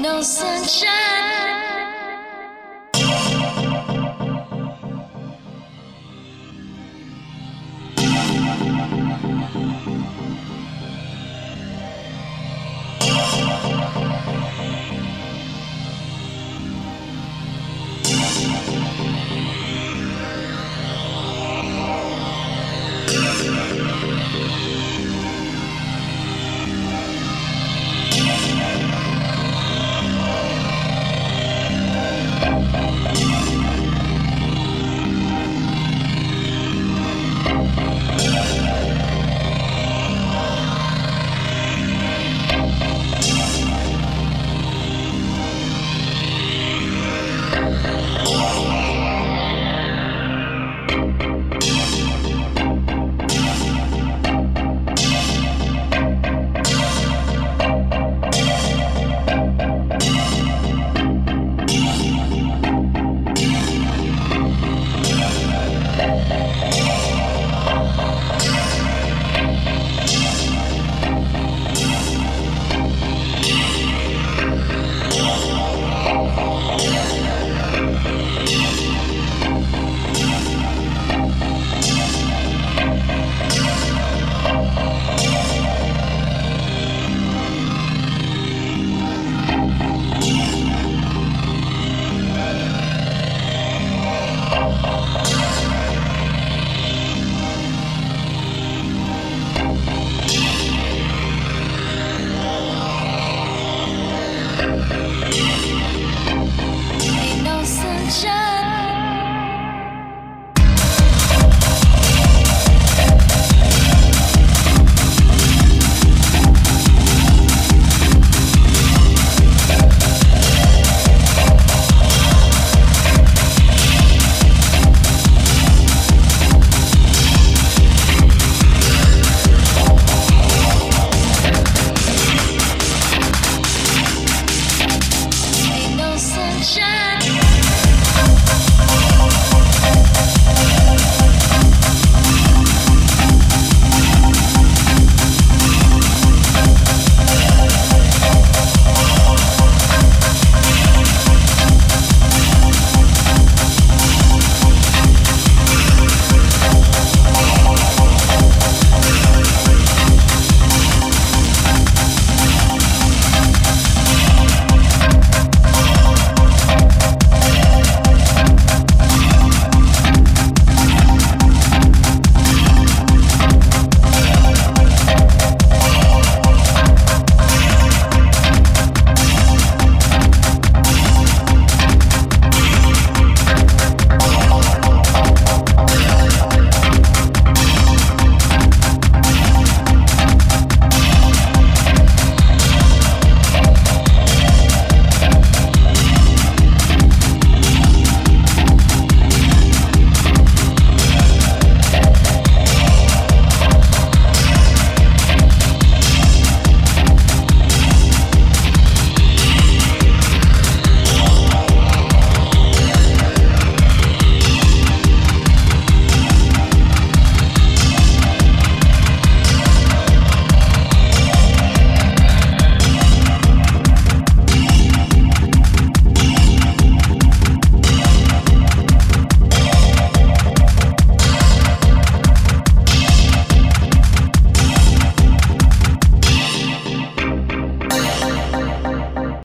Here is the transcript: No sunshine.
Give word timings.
No 0.00 0.22
sunshine. 0.22 1.09